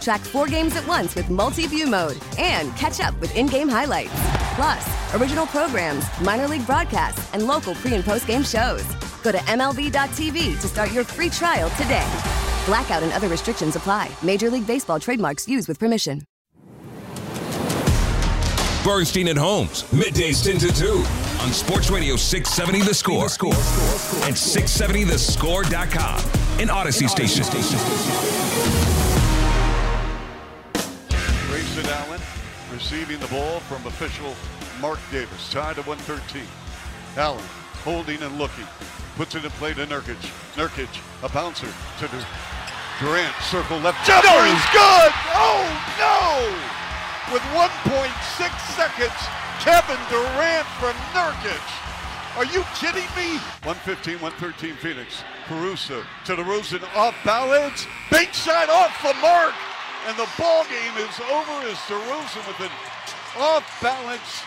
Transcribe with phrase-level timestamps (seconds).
[0.00, 3.68] Track four games at once with multi view mode and catch up with in game
[3.68, 4.12] highlights.
[4.54, 8.84] Plus, original programs, minor league broadcasts, and local pre and post game shows.
[9.22, 12.06] Go to MLB.tv to start your free trial today.
[12.66, 14.10] Blackout and other restrictions apply.
[14.22, 16.22] Major League Baseball trademarks used with permission.
[18.84, 21.04] Bernstein and Holmes, middays 10 to 2
[21.42, 23.24] on Sports Radio 670 The Score,
[24.24, 27.44] and 670thescore.com, an Odyssey station.
[27.44, 28.97] Grayson
[32.72, 34.34] receiving the ball from official
[34.80, 35.52] Mark Davis.
[35.52, 36.42] Tied to 113.
[37.16, 37.44] Allen
[37.84, 38.66] holding and looking.
[39.16, 40.20] Puts it in play to Nurkic.
[40.54, 40.90] Nurkic,
[41.22, 42.08] a bouncer to
[43.00, 43.34] Durant.
[43.42, 44.04] Circle left.
[44.06, 45.12] Jumper is good!
[45.34, 45.64] Oh
[45.98, 46.74] no!
[47.32, 48.08] with 1.6
[48.74, 49.20] seconds.
[49.60, 51.60] Kevin Durant from Nurkic.
[52.36, 53.36] Are you kidding me?
[53.66, 55.22] 115, 113 Phoenix.
[55.46, 57.86] Caruso to DeRozan off balance.
[58.10, 59.54] Big shot off the mark.
[60.06, 62.70] And the ball game is over as DeRozan with an
[63.36, 64.42] off balance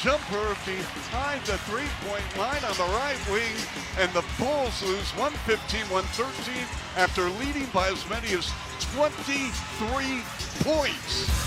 [0.00, 3.54] jumper behind the three-point line on the right wing.
[3.98, 8.52] And the Bulls lose 115-113 after leading by as many as
[8.94, 10.22] 23
[10.60, 11.46] points.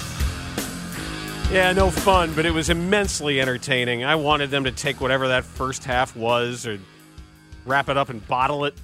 [1.51, 4.03] Yeah, no fun, but it was immensely entertaining.
[4.03, 6.79] I wanted them to take whatever that first half was or
[7.65, 8.75] wrap it up and bottle it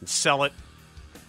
[0.00, 0.52] and sell it,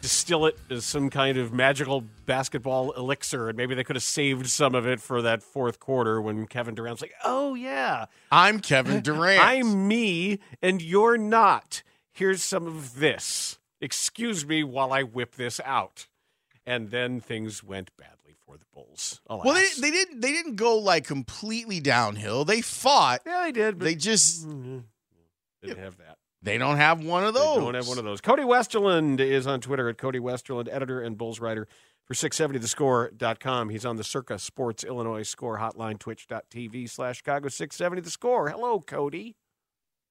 [0.02, 3.50] distill it as some kind of magical basketball elixir.
[3.50, 6.76] And maybe they could have saved some of it for that fourth quarter when Kevin
[6.76, 8.06] Durant's like, oh, yeah.
[8.32, 9.44] I'm Kevin Durant.
[9.44, 11.84] I'm me, and you're not.
[12.12, 13.60] Here's some of this.
[13.80, 16.08] Excuse me while I whip this out.
[16.66, 19.22] And then things went badly for the Bulls.
[19.28, 19.46] Alas.
[19.46, 22.44] Well, they, they didn't they didn't go like completely downhill.
[22.44, 23.22] They fought.
[23.26, 23.80] Yeah, they did.
[23.80, 24.80] they just mm-hmm.
[25.62, 26.17] didn't have that.
[26.42, 27.56] They don't have one of those.
[27.56, 28.22] They don't have one of those.
[28.22, 31.68] Cody Westerlund is on Twitter at Cody Westerlund, editor and Bulls writer
[32.06, 33.70] for 670thescore.com.
[33.70, 38.50] He's on the Circa Sports Illinois Score Hotline, twitch.tv slash Chicago 670 The Score.
[38.50, 39.36] Hello, Cody.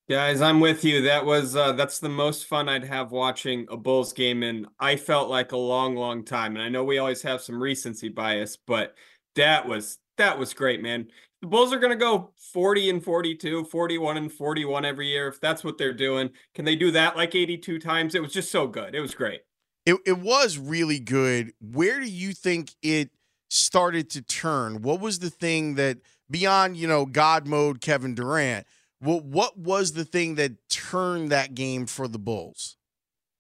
[0.09, 1.03] Guys, I'm with you.
[1.03, 4.95] That was uh, that's the most fun I'd have watching a Bulls game, and I
[4.95, 6.55] felt like a long, long time.
[6.55, 8.95] And I know we always have some recency bias, but
[9.35, 11.09] that was that was great, man.
[11.43, 15.29] The Bulls are going to go 40 and 42, 41 and 41 every year.
[15.29, 18.15] If that's what they're doing, can they do that like 82 times?
[18.15, 18.95] It was just so good.
[18.95, 19.43] It was great.
[19.85, 21.53] It it was really good.
[21.61, 23.11] Where do you think it
[23.49, 24.83] started to turn?
[24.83, 28.67] What was the thing that beyond you know God mode Kevin Durant?
[29.01, 32.76] Well, what was the thing that turned that game for the Bulls?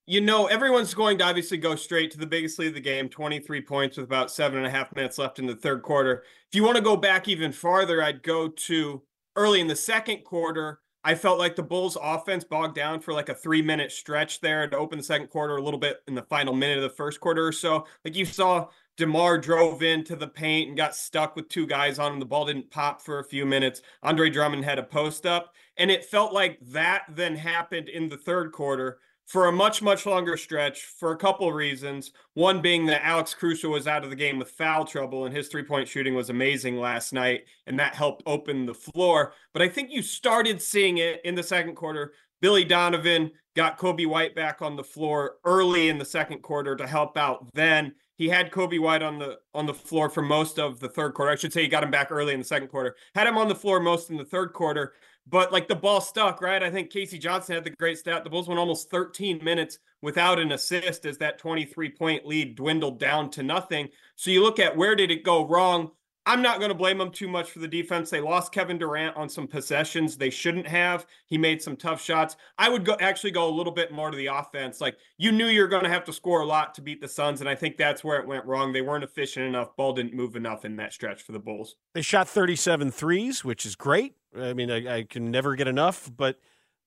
[0.08, 3.08] You know, everyone's going to obviously go straight to the biggest lead of the game
[3.08, 6.22] 23 points with about seven and a half minutes left in the third quarter.
[6.48, 9.02] If you want to go back even farther, I'd go to
[9.34, 10.78] early in the second quarter.
[11.02, 14.68] I felt like the Bulls offense bogged down for like a three minute stretch there
[14.68, 17.18] to open the second quarter a little bit in the final minute of the first
[17.18, 17.84] quarter or so.
[18.04, 22.12] Like you saw DeMar drove into the paint and got stuck with two guys on
[22.12, 22.20] him.
[22.20, 23.82] The ball didn't pop for a few minutes.
[24.04, 28.16] Andre Drummond had a post up, and it felt like that then happened in the
[28.16, 32.12] third quarter for a much, much longer stretch for a couple reasons.
[32.34, 35.48] One being that Alex Caruso was out of the game with foul trouble, and his
[35.48, 39.32] three point shooting was amazing last night, and that helped open the floor.
[39.52, 42.12] But I think you started seeing it in the second quarter.
[42.40, 46.86] Billy Donovan got Coby White back on the floor early in the second quarter to
[46.86, 50.80] help out then he had Coby White on the on the floor for most of
[50.80, 51.30] the third quarter.
[51.30, 52.96] I should say he got him back early in the second quarter.
[53.14, 54.94] Had him on the floor most in the third quarter,
[55.26, 56.62] but like the ball stuck, right?
[56.62, 57.18] I think K.C.
[57.18, 58.24] Johnson had the great stat.
[58.24, 63.00] The Bulls went almost 13 minutes without an assist as that 23 point lead dwindled
[63.00, 63.88] down to nothing.
[64.14, 65.90] So you look at where did it go wrong?
[66.28, 68.10] I'm not going to blame them too much for the defense.
[68.10, 71.06] They lost Kevin Durant on some possessions they shouldn't have.
[71.26, 72.36] He made some tough shots.
[72.58, 74.80] I would go actually go a little bit more to the offense.
[74.80, 77.40] Like you knew you're going to have to score a lot to beat the Suns,
[77.40, 78.72] and I think that's where it went wrong.
[78.72, 79.76] They weren't efficient enough.
[79.76, 81.76] Ball didn't move enough in that stretch for the Bulls.
[81.94, 84.16] They shot 37 threes, which is great.
[84.38, 86.10] I mean, I, I can never get enough.
[86.14, 86.38] But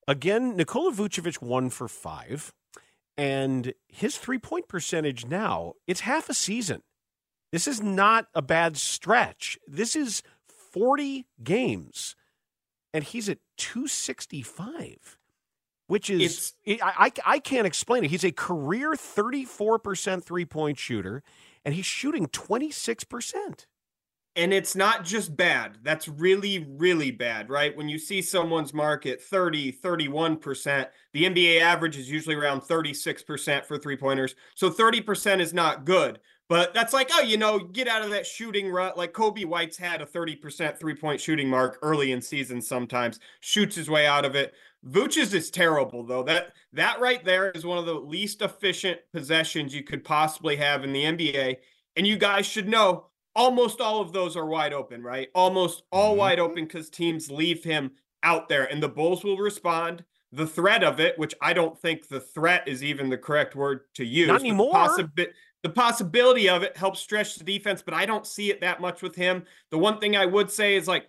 [0.07, 2.53] again, Nikola Vucevic one for five,
[3.17, 6.81] and his three point percentage now it's half a season.
[7.51, 9.57] This is not a bad stretch.
[9.67, 10.21] This is
[10.71, 12.15] 40 games,
[12.93, 15.17] and he's at 265,
[15.87, 18.11] which is, I, I, I can't explain it.
[18.11, 21.23] He's a career 34% three point shooter,
[21.65, 23.65] and he's shooting 26%.
[24.35, 25.79] And it's not just bad.
[25.83, 27.75] That's really, really bad, right?
[27.75, 33.77] When you see someone's market 30, 31%, the NBA average is usually around 36% for
[33.77, 34.35] three pointers.
[34.55, 36.19] So 30% is not good.
[36.49, 38.97] But that's like, oh, you know, get out of that shooting rut.
[38.97, 43.75] Like Coby White's had a 30% three point shooting mark early in season sometimes, shoots
[43.75, 44.53] his way out of it.
[44.83, 46.23] Vooch's is terrible though.
[46.23, 50.83] That that right there is one of the least efficient possessions you could possibly have
[50.83, 51.57] in the NBA.
[51.95, 55.29] And you guys should know almost all of those are wide open, right?
[55.33, 56.19] Almost all mm-hmm.
[56.19, 57.91] wide open because teams leave him
[58.23, 60.03] out there and the Bulls will respond.
[60.31, 63.81] The threat of it, which I don't think the threat is even the correct word
[63.95, 64.27] to use.
[64.27, 64.73] Not anymore.
[64.95, 65.27] The, possi-
[65.63, 69.01] the possibility of it helps stretch the defense, but I don't see it that much
[69.01, 69.45] with him.
[69.71, 71.07] The one thing I would say is like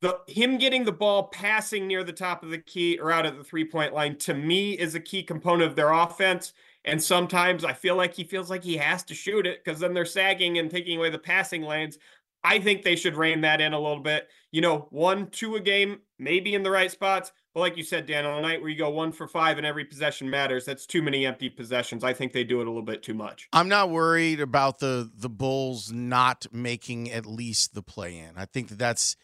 [0.00, 3.36] the him getting the ball passing near the top of the key or out at
[3.36, 6.52] the three point line to me is a key component of their offense.
[6.86, 9.92] And sometimes I feel like he feels like he has to shoot it because then
[9.92, 11.98] they're sagging and taking away the passing lanes.
[12.44, 14.28] I think they should rein that in a little bit.
[14.52, 17.32] You know, one, two a game, maybe in the right spots.
[17.52, 19.66] But like you said, Dan, on a night where you go one for five and
[19.66, 22.04] every possession matters, that's too many empty possessions.
[22.04, 23.48] I think they do it a little bit too much.
[23.52, 28.36] I'm not worried about the the Bulls not making at least the play in.
[28.36, 29.16] I think that that's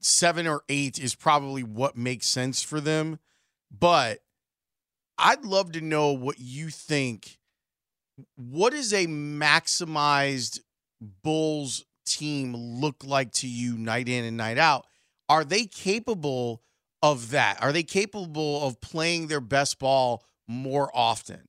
[0.00, 3.18] seven or eight is probably what makes sense for them.
[3.76, 4.20] But
[5.18, 7.38] I'd love to know what you think.
[8.36, 10.60] What does a maximized
[11.22, 14.86] Bulls team look like to you night in and night out?
[15.28, 16.62] Are they capable
[17.02, 17.62] of that?
[17.62, 21.48] Are they capable of playing their best ball more often?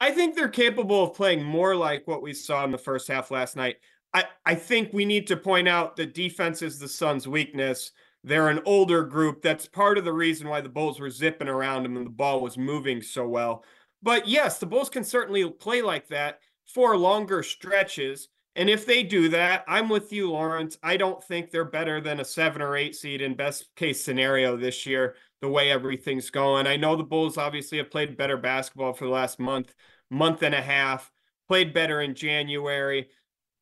[0.00, 3.30] I think they're capable of playing more like what we saw in the first half
[3.30, 3.76] last night.
[4.12, 7.92] I, I think we need to point out that defense is the Suns' weakness.
[8.24, 9.42] They're an older group.
[9.42, 12.40] That's part of the reason why the Bulls were zipping around them and the ball
[12.40, 13.62] was moving so well.
[14.02, 18.28] But yes, the Bulls can certainly play like that for longer stretches.
[18.56, 20.78] And if they do that, I'm with you, Laurence.
[20.82, 24.56] I don't think they're better than a seven or eight seed in best case scenario
[24.56, 26.66] this year, the way everything's going.
[26.66, 29.74] I know the Bulls obviously have played better basketball for the last month,
[30.10, 31.10] month and a half,
[31.46, 33.08] played better in January,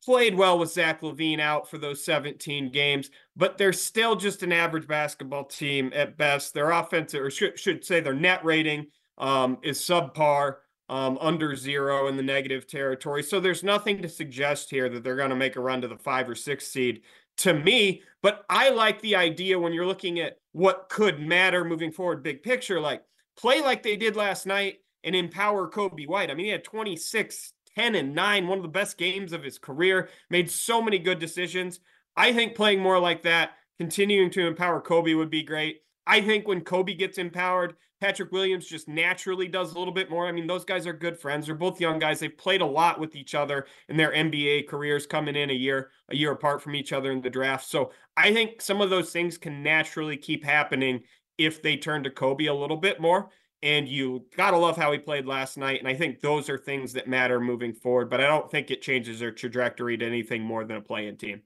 [0.05, 4.51] played well with Zach LaVine out for those 17 games, but they're still just an
[4.51, 6.53] average basketball team at best.
[6.53, 10.55] Their offensive, or should, should say their net rating um, is subpar
[10.89, 13.23] um, under zero in the negative territory.
[13.23, 15.97] So there's nothing to suggest here that they're going to make a run to the
[15.97, 17.01] five or six seed
[17.37, 18.01] to me.
[18.21, 22.43] But I like the idea when you're looking at what could matter moving forward, big
[22.43, 23.03] picture, like
[23.37, 26.29] play like they did last night and empower Coby White.
[26.29, 29.57] I mean, he had 26, 10, and 9, one of the best games of his
[29.57, 31.79] career, made so many good decisions.
[32.15, 35.81] I think playing more like that, continuing to empower Coby would be great.
[36.05, 40.27] I think when Coby gets empowered, Patrick Williams just naturally does a little bit more.
[40.27, 41.45] I mean, those guys are good friends.
[41.45, 42.19] They're both young guys.
[42.19, 45.91] They've played a lot with each other in their NBA careers, coming in a year
[46.09, 47.65] a year apart from each other in the draft.
[47.65, 51.03] So I think some of those things can naturally keep happening
[51.37, 53.29] if they turn to Coby a little bit more.
[53.63, 55.79] And you gotta love how he played last night.
[55.79, 58.09] And I think those are things that matter moving forward.
[58.09, 61.41] But I don't think it changes their trajectory to anything more than a playing team.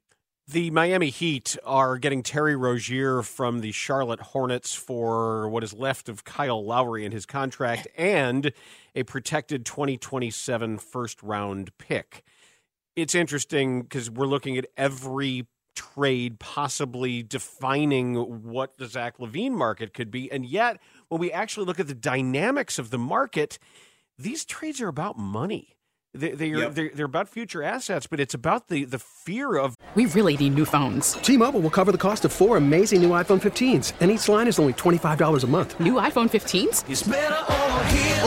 [0.50, 6.08] The Miami Heat are getting Terry Rozier from the Charlotte Hornets for what is left
[6.08, 8.54] of Kyle Lowry in his contract and
[8.96, 12.24] a protected 2027 first round pick.
[12.96, 18.16] It's interesting because we're looking at every trade possibly defining
[18.50, 20.32] what the Zach LaVine market could be.
[20.32, 23.60] And yet, when we actually look at the dynamics of the market,
[24.18, 25.78] these trades are about money.
[26.14, 26.74] They, they are, yep.
[26.74, 29.76] they're, they're about future assets, but it's about the, the fear of.
[29.94, 31.14] We really need new phones.
[31.14, 34.48] T Mobile will cover the cost of four amazing new iPhone 15s, and each line
[34.48, 35.80] is only $25 a month.
[35.80, 36.84] New iPhone 15s?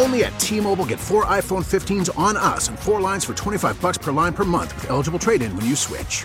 [0.00, 3.80] Only at T Mobile get four iPhone 15s on us and four lines for 25
[3.80, 6.25] bucks per line per month with eligible trade in when you switch.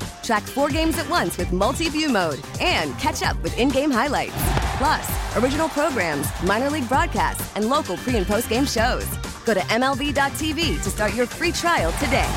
[0.23, 3.91] Track four games at once with multi view mode and catch up with in game
[3.91, 4.33] highlights.
[4.77, 9.05] Plus, original programs, minor league broadcasts, and local pre and post game shows.
[9.45, 12.31] Go to MLB.tv to start your free trial today.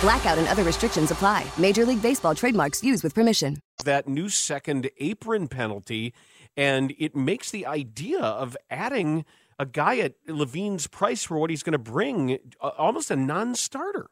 [0.00, 1.46] Blackout and other restrictions apply.
[1.58, 3.58] Major League Baseball trademarks used with permission.
[3.84, 6.12] That new second apron penalty,
[6.56, 9.24] and it makes the idea of adding
[9.58, 14.10] a guy at LaVine's price for what he's going to bring almost a non starter.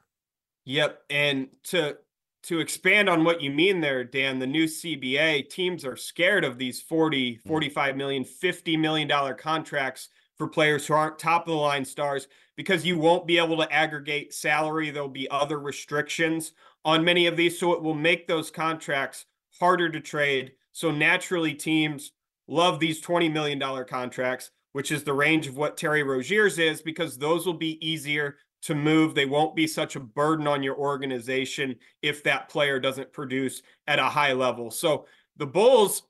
[0.64, 1.02] Yep.
[1.10, 1.98] And to
[2.44, 6.58] to expand on what you mean there, Dan, the new CBA teams are scared of
[6.58, 7.48] these 40, mm-hmm.
[7.48, 12.26] 45 million, 50 million dollar contracts for players who aren't top of the line stars
[12.56, 14.90] because you won't be able to aggregate salary.
[14.90, 16.52] There'll be other restrictions
[16.84, 17.58] on many of these.
[17.58, 19.26] So it will make those contracts
[19.60, 20.52] harder to trade.
[20.72, 22.12] So naturally, teams
[22.48, 27.18] love these $20 million contracts, which is the range of what Terry Rozier's is, because
[27.18, 29.14] those will be easier to move.
[29.14, 33.98] They won't be such a burden on your organization if that player doesn't produce at
[33.98, 34.70] a high level.
[34.70, 36.02] So the Bulls,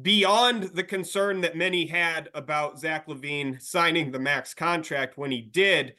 [0.00, 5.40] beyond the concern that many had about Zach LaVine signing the max contract when he
[5.40, 5.94] did,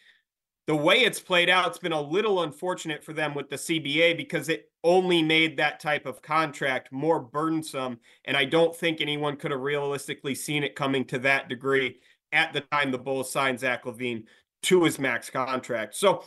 [0.67, 4.15] the way it's played out, it's been a little unfortunate for them with the CBA
[4.15, 7.99] because it only made that type of contract more burdensome.
[8.25, 11.99] And I don't think anyone could have realistically seen it coming to that degree
[12.31, 14.23] at the time the Bulls signed Zach LaVine
[14.63, 15.95] to his max contract.
[15.95, 16.23] So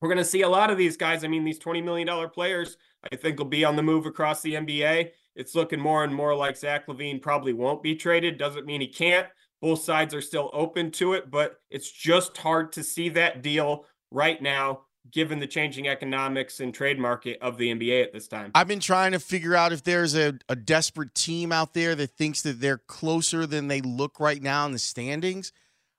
[0.00, 1.24] we're going to see a lot of these guys.
[1.24, 2.76] I mean, these $20 million players,
[3.10, 5.10] I think, will be on the move across the NBA.
[5.34, 8.38] It's looking more and more like Zach LaVine probably won't be traded.
[8.38, 9.26] Doesn't mean he can't.
[9.62, 13.86] Both sides are still open to it, but it's just hard to see that deal
[14.10, 18.50] right now, given the changing economics and trade market of the NBA at this time.
[18.54, 22.10] I've been trying to figure out if there's a, a desperate team out there that
[22.10, 25.52] thinks that they're closer than they look right now in the standings.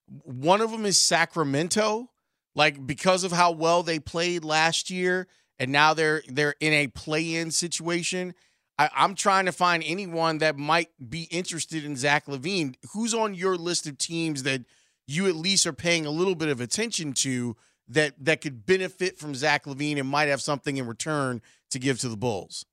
[0.07, 2.09] One of them is Sacramento,
[2.55, 5.27] like because of how well they played last year,
[5.59, 8.33] and now they're they're in a play-in situation.
[8.79, 12.75] I, am trying to find anyone that might be interested in Zach LaVine.
[12.93, 14.61] Who's on your list of teams that
[15.07, 17.55] you at least are paying a little bit of attention to
[17.87, 21.99] that that could benefit from Zach LaVine and might have something in return to give
[21.99, 22.65] to the Bulls?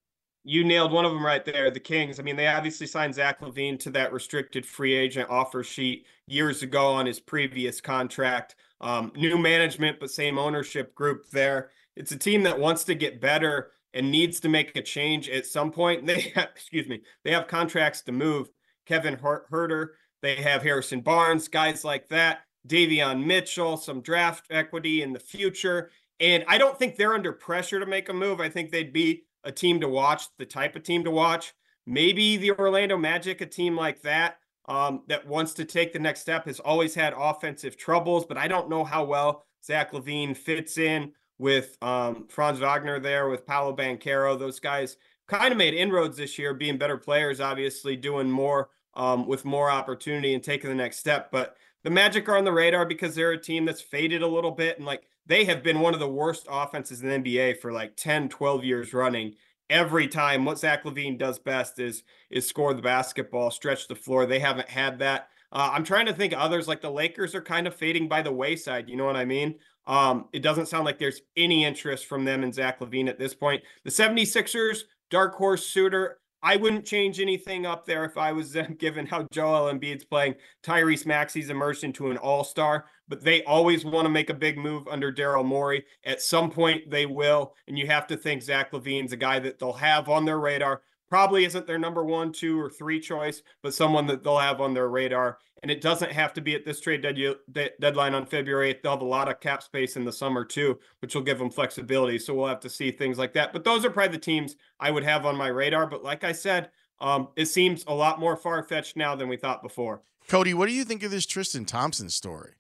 [0.45, 1.71] You nailed one of them right there.
[1.71, 2.21] The Kings.
[2.21, 6.63] I mean, they obviously signed Zach LaVine to that restricted free agent offer sheet years
[6.63, 8.57] ago on his previous contract.
[8.81, 11.71] Um, new management, but same ownership group there.
[11.97, 15.47] It's a team that wants to get better and needs to make a change at
[15.47, 16.05] some point.
[16.07, 18.51] They have, excuse me, they have contracts to move.
[18.87, 19.89] Kevin Huerter,
[20.21, 22.41] they have Harrison Barnes, guys like that.
[22.69, 25.91] Davion Mitchell, some draft equity in the future.
[26.21, 28.41] And I don't think they're under pressure to make a move.
[28.41, 31.55] I think they'd be a team to watch, the type of team to watch.
[31.87, 36.21] Maybe the Orlando Magic, a team like that, um, that wants to take the next
[36.21, 40.79] step, has always had offensive troubles, but I don't know how well Zach LaVine fits
[40.79, 44.39] in with um, Franz Wagner there, with Paolo Banchero.
[44.39, 44.97] Those guys
[45.27, 49.71] kind of made inroads this year, being better players, obviously doing more um, with more
[49.71, 51.31] opportunity and taking the next step.
[51.31, 54.51] But the Magic are on the radar because they're a team that's faded a little
[54.51, 54.79] bit.
[54.79, 57.97] And like they have been one of the worst offenses in the NBA for like
[57.97, 59.35] 10, 12 years running.
[59.71, 64.27] Every time what Zach LaVine does best is is score the basketball, stretch the floor.
[64.27, 65.29] They haven't had that.
[65.51, 68.33] Uh, I'm trying to think others like the Lakers are kind of fading by the
[68.33, 68.89] wayside.
[68.89, 69.55] You know what I mean?
[69.87, 73.35] Um, it doesn't sound like there's any interest from them in Zach LaVine at this
[73.35, 73.63] point.
[73.85, 76.19] The 76ers, dark horse suitor.
[76.45, 80.35] I wouldn't change anything up there if I was them, given how Joel Embiid's playing.
[80.63, 84.59] Tyrese Maxey's emerged into an all star, but they always want to make a big
[84.59, 85.87] move under Daryl Morey.
[86.05, 87.55] At some point, they will.
[87.67, 90.83] And you have to think Zach LaVine's a guy that they'll have on their radar
[91.15, 94.75] probably isn't their number one, two, or three choice, but someone that they'll have on
[94.75, 95.39] their radar.
[95.63, 98.83] And it doesn't have to be at this trade dead- deadline on February 8th.
[98.83, 101.53] They'll have a lot of cap space in the summer too, which will give them
[101.53, 102.19] flexibility.
[102.19, 103.53] So we'll have to see things like that.
[103.53, 105.87] But those are probably the teams I would have on my radar.
[105.87, 109.37] But like I said, um, it seems a lot more far fetched now than we
[109.37, 110.03] thought before.
[110.27, 112.55] Cody, what do you think of this Tristan Thompson story?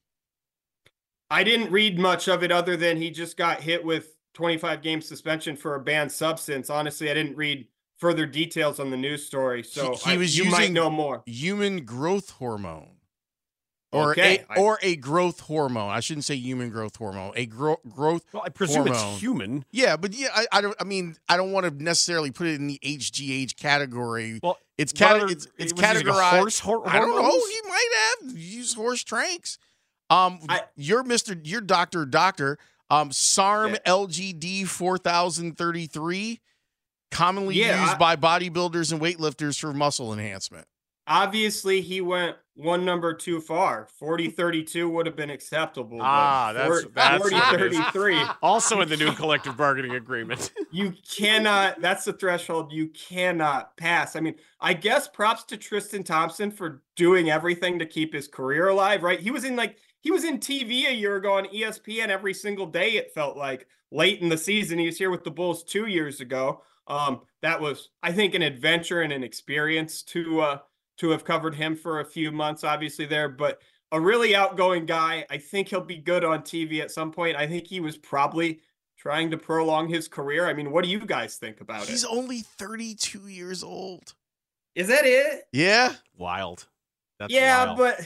[1.28, 5.00] I didn't read much of it other than he just got hit with 25 game
[5.00, 6.70] suspension for a banned substance.
[6.70, 7.66] Honestly, I didn't read
[8.04, 9.62] further details on the news story.
[9.62, 11.23] So he, he was I, you using might know more.
[11.25, 12.90] Human growth hormone.
[13.92, 14.44] Or okay.
[14.54, 15.90] a or a growth hormone.
[15.90, 17.32] I shouldn't say human growth hormone.
[17.37, 18.25] A gro- growth.
[18.32, 19.12] Well, I presume hormone.
[19.12, 19.64] it's human.
[19.70, 20.75] Yeah, but yeah, I, I, don't.
[20.80, 24.40] I mean, I don't want to necessarily put it in the HGH category.
[24.42, 26.38] Well, it's cat- are, it's, it's was it like categorized.
[26.38, 27.30] horse hor- I don't know.
[27.30, 29.58] He might have used horse tranks.
[30.11, 31.37] Um, I- you're Mister.
[31.42, 32.58] You're Doctor Doctor.
[32.90, 36.40] Um, SARM LGD 4033,
[37.14, 40.66] commonly Yeah, used I- by bodybuilders and weightlifters for muscle enhancement.
[41.06, 43.87] Obviously, he went one number too far.
[43.99, 45.99] 40 32 would have been acceptable.
[46.00, 47.78] Ah, that's four- that's 40 what it is.
[47.78, 48.23] 33.
[48.42, 50.50] Also in the new collective bargaining agreement.
[50.73, 54.16] You cannot, that's the threshold you cannot pass.
[54.16, 58.68] I mean, I guess props to Tristan Thompson for doing everything to keep his career
[58.68, 59.21] alive, right?
[59.21, 62.66] He was in like, he was in TV a year ago on ESPN every single
[62.66, 64.80] day, it felt like late in the season.
[64.80, 66.62] He was here with the Bulls two years ago.
[66.86, 70.58] Um, that was, I think, an adventure and an experience to uh
[70.98, 73.60] to have covered him for a few months, obviously there, but
[73.90, 75.26] a really outgoing guy.
[75.30, 77.36] I think he'll be good on TV at some point.
[77.36, 78.60] I think he was probably
[78.96, 80.46] trying to prolong his career.
[80.46, 81.92] I mean, what do you guys think about He's it?
[81.92, 84.14] He's only 32 years old.
[84.74, 85.44] Is that it?
[85.52, 85.92] Yeah.
[86.16, 86.66] Wild.
[87.18, 87.78] That's yeah, wild.
[87.78, 88.00] but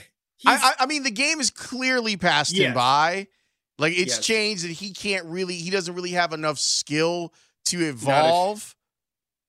[0.47, 3.29] I, I, I mean, the game is clearly passed him by.
[3.79, 4.27] Like it's Yes.
[4.27, 7.33] changed and he can't really, he doesn't really have enough skill
[7.71, 8.75] to evolve.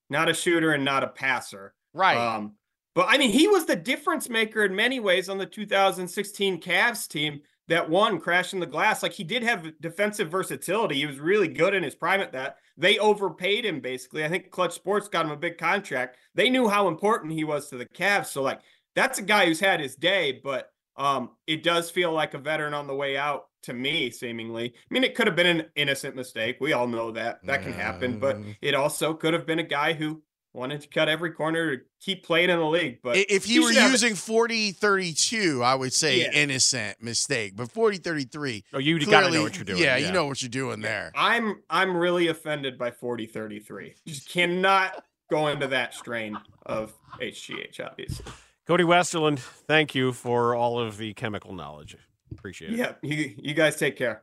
[0.08, 1.74] not a shooter and not a passer.
[1.94, 2.16] Right.
[2.16, 2.54] Um,
[2.94, 7.08] but I mean, he was the difference maker in many ways on the 2016 Cavs
[7.08, 9.02] team that won crashing the glass.
[9.02, 10.96] Like he did have defensive versatility.
[10.96, 12.56] He was really good in his prime at that.
[12.76, 14.24] They overpaid him basically.
[14.24, 16.16] I think Clutch Sports got him a big contract.
[16.34, 18.26] They knew how important he was to the Cavs.
[18.26, 18.60] So like
[18.96, 22.74] that's a guy who's had his day, but um, it does feel like a veteran
[22.74, 24.66] on the way out to me, seemingly.
[24.74, 26.58] I mean, it could have been an innocent mistake.
[26.60, 29.94] We all know that that can happen, but it also could have been a guy
[29.94, 32.98] who wanted to cut every corner to keep playing in the league.
[33.02, 36.32] But if you were using 40 32, I would say Yeah.
[36.32, 37.54] innocent mistake.
[37.56, 38.64] But 40 33.
[38.74, 40.06] Oh, you gotta know what you're doing, Yeah, yeah.
[40.06, 41.12] you know what you're doing there.
[41.14, 43.94] I'm I'm really offended by 40 33.
[44.06, 48.26] Just cannot go into that strain of HGH, obviously.
[48.70, 51.96] Cody Westerlund, thank you for all of the chemical knowledge.
[52.30, 52.78] Appreciate it.
[52.78, 54.22] Yeah, you, you guys take care.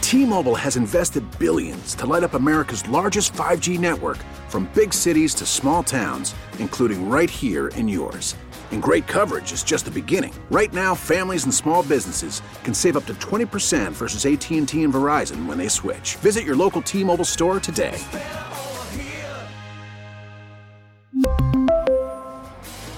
[0.00, 4.16] T-Mobile has invested billions to light up America's largest 5G network
[4.48, 8.34] from big cities to small towns, including right here in yours.
[8.72, 10.34] And great coverage is just the beginning.
[10.50, 15.46] Right now, families and small businesses can save up to 20% versus AT&T and Verizon
[15.46, 16.16] when they switch.
[16.16, 17.96] Visit your local T-Mobile store today.